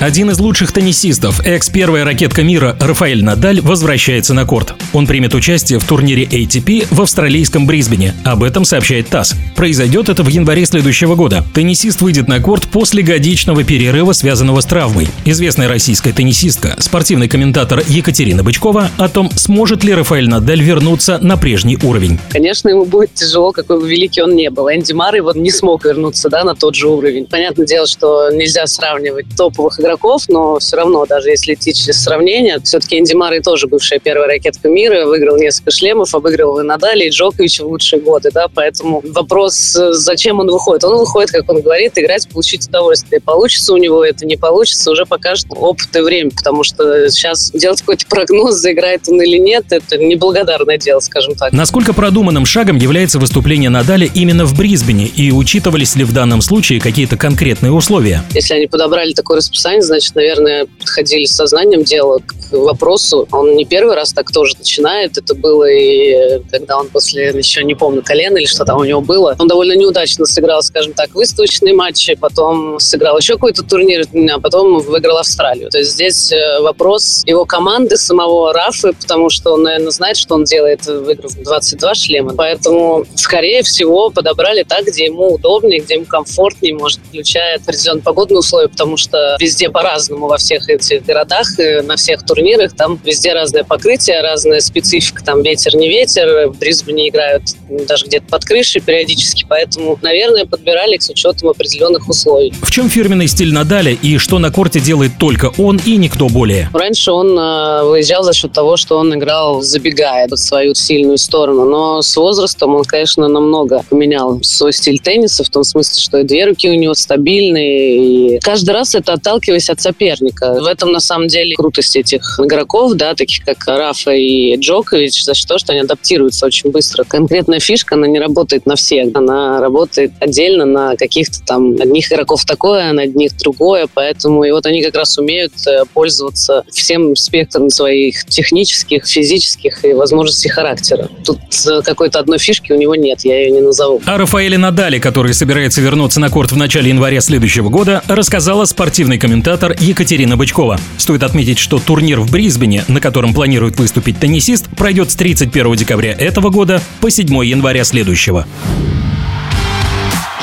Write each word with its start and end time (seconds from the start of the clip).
Один 0.00 0.30
из 0.30 0.38
лучших 0.40 0.72
теннисистов, 0.72 1.46
экс-первая 1.46 2.06
ракетка 2.06 2.42
мира 2.42 2.74
Рафаэль 2.80 3.22
Надаль 3.22 3.60
возвращается 3.60 4.32
на 4.32 4.46
корт. 4.46 4.72
Он 4.94 5.06
примет 5.06 5.34
участие 5.34 5.78
в 5.78 5.84
турнире 5.84 6.24
ATP 6.24 6.86
в 6.90 7.02
австралийском 7.02 7.66
Брисбене. 7.66 8.14
Об 8.24 8.42
этом 8.42 8.64
сообщает 8.64 9.08
ТАСС. 9.08 9.34
Произойдет 9.54 10.08
это 10.08 10.22
в 10.22 10.28
январе 10.28 10.64
следующего 10.64 11.16
года. 11.16 11.44
Теннисист 11.54 12.00
выйдет 12.00 12.28
на 12.28 12.40
корт 12.40 12.66
после 12.66 13.02
годичного 13.02 13.62
перерыва, 13.62 14.14
связанного 14.14 14.62
с 14.62 14.64
травмой. 14.64 15.06
Известная 15.26 15.68
российская 15.68 16.14
теннисистка, 16.14 16.76
спортивный 16.78 17.28
комментатор 17.28 17.82
Екатерина 17.86 18.42
Бычкова 18.42 18.90
о 18.96 19.08
том, 19.10 19.30
сможет 19.32 19.84
ли 19.84 19.92
Рафаэль 19.92 20.30
Надаль 20.30 20.62
вернуться 20.62 21.18
на 21.18 21.36
прежний 21.36 21.76
уровень. 21.82 22.18
Конечно, 22.30 22.70
ему 22.70 22.86
будет 22.86 23.12
тяжело, 23.12 23.52
какой 23.52 23.78
бы 23.78 23.86
великий 23.86 24.22
он 24.22 24.34
не 24.34 24.48
был. 24.48 24.70
Энди 24.70 24.94
Марри 24.94 25.20
вот 25.20 25.36
не 25.36 25.50
смог 25.50 25.84
вернуться 25.84 26.30
да, 26.30 26.42
на 26.42 26.54
тот 26.54 26.74
же 26.74 26.88
уровень. 26.88 27.26
Понятное 27.26 27.66
дело, 27.66 27.86
что 27.86 28.30
нельзя 28.30 28.66
сравнивать 28.66 29.26
топовых 29.36 29.78
игроков 29.78 29.89
игроков, 29.90 30.22
но 30.28 30.58
все 30.58 30.76
равно, 30.76 31.04
даже 31.06 31.30
если 31.30 31.54
идти 31.54 31.74
через 31.74 32.02
сравнение, 32.02 32.60
все-таки 32.62 32.98
Энди 32.98 33.14
Марри 33.14 33.40
тоже 33.40 33.66
бывшая 33.66 33.98
первая 33.98 34.28
ракетка 34.28 34.68
мира, 34.68 35.06
выиграл 35.06 35.36
несколько 35.36 35.70
шлемов, 35.70 36.14
обыгрывал 36.14 36.60
и 36.60 36.62
Надали, 36.62 37.04
и 37.04 37.10
Джокович 37.10 37.60
в 37.60 37.66
лучшие 37.66 38.00
годы, 38.00 38.30
да, 38.32 38.46
поэтому 38.52 39.02
вопрос, 39.04 39.76
зачем 39.90 40.38
он 40.40 40.50
выходит? 40.50 40.84
Он 40.84 40.98
выходит, 40.98 41.30
как 41.30 41.50
он 41.50 41.60
говорит, 41.60 41.92
играть, 41.96 42.28
получить 42.28 42.68
удовольствие. 42.68 43.20
Получится 43.20 43.72
у 43.72 43.76
него 43.76 44.04
это, 44.04 44.26
не 44.26 44.36
получится, 44.36 44.90
уже 44.90 45.06
покажет 45.06 45.46
опыт 45.50 45.94
и 45.96 46.00
время, 46.00 46.30
потому 46.30 46.62
что 46.62 47.08
сейчас 47.10 47.50
делать 47.50 47.80
какой-то 47.80 48.06
прогноз, 48.06 48.54
заиграет 48.54 49.08
он 49.08 49.20
или 49.22 49.38
нет, 49.38 49.66
это 49.70 49.98
неблагодарное 49.98 50.78
дело, 50.78 51.00
скажем 51.00 51.34
так. 51.34 51.52
Насколько 51.52 51.92
продуманным 51.92 52.46
шагом 52.46 52.76
является 52.76 53.18
выступление 53.18 53.70
Надаля 53.70 54.08
именно 54.14 54.44
в 54.44 54.56
Брисбене, 54.56 55.06
и 55.06 55.32
учитывались 55.32 55.96
ли 55.96 56.04
в 56.04 56.12
данном 56.12 56.42
случае 56.42 56.80
какие-то 56.80 57.16
конкретные 57.16 57.72
условия? 57.72 58.22
Если 58.34 58.54
они 58.54 58.66
подобрали 58.66 59.12
такое 59.12 59.38
расписание, 59.38 59.79
Казань, 59.80 59.82
значит, 59.82 60.14
наверное, 60.14 60.66
подходили 60.66 61.24
с 61.24 61.34
сознанием 61.34 61.84
дела 61.84 62.18
к 62.18 62.52
вопросу. 62.52 63.26
Он 63.32 63.54
не 63.54 63.64
первый 63.64 63.94
раз 63.94 64.12
так 64.12 64.30
тоже 64.30 64.54
начинает. 64.58 65.16
Это 65.16 65.34
было 65.34 65.64
и 65.70 66.40
когда 66.50 66.78
он 66.78 66.88
после, 66.88 67.28
еще 67.28 67.64
не 67.64 67.74
помню, 67.74 68.02
колена 68.02 68.38
или 68.38 68.46
что 68.46 68.64
там 68.64 68.80
у 68.80 68.84
него 68.84 69.00
было. 69.00 69.36
Он 69.38 69.48
довольно 69.48 69.76
неудачно 69.76 70.26
сыграл, 70.26 70.62
скажем 70.62 70.92
так, 70.92 71.14
выставочные 71.14 71.74
матчи, 71.74 72.14
потом 72.14 72.78
сыграл 72.78 73.18
еще 73.18 73.34
какой-то 73.34 73.62
турнир, 73.62 74.04
а 74.32 74.40
потом 74.40 74.80
выиграл 74.80 75.18
Австралию. 75.18 75.70
То 75.70 75.78
есть 75.78 75.92
здесь 75.92 76.32
э, 76.32 76.60
вопрос 76.60 77.22
его 77.26 77.44
команды, 77.44 77.96
самого 77.96 78.52
Рафы, 78.52 78.92
потому 78.92 79.30
что 79.30 79.52
он, 79.52 79.62
наверное, 79.62 79.90
знает, 79.90 80.16
что 80.16 80.34
он 80.34 80.44
делает, 80.44 80.86
выиграв 80.86 81.34
22 81.34 81.94
шлема. 81.94 82.34
Поэтому, 82.36 83.06
скорее 83.14 83.62
всего, 83.62 84.10
подобрали 84.10 84.62
так, 84.62 84.86
где 84.86 85.06
ему 85.06 85.34
удобнее, 85.34 85.80
где 85.80 85.94
ему 85.94 86.04
комфортнее, 86.04 86.74
может, 86.74 87.00
включая 87.08 87.56
определенные 87.56 88.02
погодные 88.02 88.38
условия, 88.38 88.68
потому 88.68 88.96
что 88.96 89.36
везде 89.38 89.59
по-разному 89.68 90.26
во 90.26 90.38
всех 90.38 90.68
этих 90.68 91.04
городах, 91.04 91.46
на 91.82 91.96
всех 91.96 92.24
турнирах. 92.24 92.74
Там 92.74 92.98
везде 93.04 93.32
разное 93.32 93.64
покрытие, 93.64 94.20
разная 94.22 94.60
специфика. 94.60 95.24
Там 95.24 95.42
ветер, 95.42 95.76
не 95.76 95.88
ветер. 95.88 96.48
В 96.48 96.58
Брисбене 96.58 97.08
играют 97.08 97.42
даже 97.68 98.06
где-то 98.06 98.26
под 98.26 98.44
крышей 98.44 98.80
периодически. 98.80 99.44
Поэтому, 99.48 99.98
наверное, 100.02 100.46
подбирали 100.46 100.98
с 100.98 101.08
учетом 101.10 101.48
определенных 101.48 102.08
условий. 102.08 102.52
В 102.62 102.70
чем 102.70 102.88
фирменный 102.88 103.28
стиль 103.28 103.52
Надаля 103.52 103.92
и 103.92 104.18
что 104.18 104.38
на 104.38 104.50
корте 104.50 104.80
делает 104.80 105.12
только 105.18 105.50
он 105.58 105.80
и 105.84 105.96
никто 105.96 106.28
более? 106.28 106.70
Раньше 106.72 107.12
он 107.12 107.38
э, 107.38 107.84
выезжал 107.84 108.22
за 108.22 108.32
счет 108.32 108.52
того, 108.52 108.76
что 108.76 108.98
он 108.98 109.14
играл 109.14 109.62
забегая 109.62 110.28
под 110.28 110.38
свою 110.38 110.74
сильную 110.74 111.18
сторону. 111.18 111.64
Но 111.64 112.02
с 112.02 112.16
возрастом 112.16 112.74
он, 112.74 112.84
конечно, 112.84 113.28
намного 113.28 113.82
поменял 113.88 114.40
свой 114.42 114.72
стиль 114.72 114.98
тенниса 114.98 115.44
в 115.44 115.50
том 115.50 115.64
смысле, 115.64 116.00
что 116.00 116.18
и 116.18 116.24
две 116.24 116.46
руки 116.46 116.68
у 116.68 116.74
него 116.74 116.94
стабильные. 116.94 118.36
И 118.36 118.40
каждый 118.40 118.70
раз 118.70 118.94
это 118.94 119.12
отталкиваясь 119.50 119.70
от 119.70 119.80
соперника. 119.80 120.54
В 120.54 120.66
этом, 120.66 120.92
на 120.92 121.00
самом 121.00 121.28
деле, 121.28 121.54
крутость 121.56 121.96
этих 121.96 122.38
игроков, 122.42 122.94
да, 122.94 123.14
таких 123.14 123.44
как 123.44 123.66
Рафа 123.66 124.12
и 124.12 124.56
Джокович, 124.56 125.24
за 125.24 125.34
что, 125.34 125.58
что 125.58 125.72
они 125.72 125.82
адаптируются 125.82 126.46
очень 126.46 126.70
быстро. 126.70 127.04
Конкретная 127.04 127.60
фишка, 127.60 127.96
она 127.96 128.06
не 128.06 128.18
работает 128.18 128.66
на 128.66 128.76
всех. 128.76 129.08
Она 129.14 129.60
работает 129.60 130.12
отдельно 130.20 130.64
на 130.64 130.96
каких-то 130.96 131.40
там 131.44 131.72
одних 131.80 132.12
игроков 132.12 132.44
такое, 132.44 132.92
на 132.92 133.02
одних 133.02 133.36
другое, 133.36 133.88
поэтому 133.92 134.44
и 134.44 134.50
вот 134.50 134.66
они 134.66 134.82
как 134.82 134.94
раз 134.94 135.18
умеют 135.18 135.52
э, 135.66 135.84
пользоваться 135.92 136.64
всем 136.70 137.16
спектром 137.16 137.70
своих 137.70 138.24
технических, 138.26 139.06
физических 139.06 139.84
и 139.84 139.92
возможностей 139.92 140.48
характера. 140.48 141.08
Тут 141.24 141.40
э, 141.66 141.82
какой-то 141.82 142.18
одной 142.18 142.38
фишки 142.38 142.72
у 142.72 142.76
него 142.76 142.94
нет, 142.94 143.20
я 143.24 143.40
ее 143.40 143.50
не 143.50 143.60
назову. 143.60 144.00
А 144.06 144.18
Рафаэле 144.18 144.58
Надали, 144.58 144.98
который 144.98 145.34
собирается 145.34 145.80
вернуться 145.80 146.20
на 146.20 146.30
корт 146.30 146.52
в 146.52 146.56
начале 146.56 146.90
января 146.90 147.20
следующего 147.20 147.68
года, 147.68 148.02
рассказала 148.06 148.64
спортивный 148.64 149.18
комментатор 149.18 149.39
комментатор 149.40 149.74
Екатерина 149.80 150.36
Бычкова. 150.36 150.78
Стоит 150.98 151.22
отметить, 151.22 151.58
что 151.58 151.78
турнир 151.78 152.20
в 152.20 152.30
Брисбене, 152.30 152.84
на 152.88 153.00
котором 153.00 153.32
планирует 153.32 153.78
выступить 153.78 154.20
теннисист, 154.20 154.68
пройдет 154.68 155.10
с 155.10 155.14
31 155.16 155.76
декабря 155.76 156.12
этого 156.12 156.50
года 156.50 156.82
по 157.00 157.10
7 157.10 157.26
января 157.46 157.84
следующего. 157.84 158.46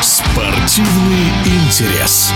Спортивный 0.00 1.26
интерес. 1.44 2.32